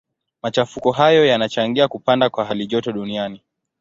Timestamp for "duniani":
2.91-3.41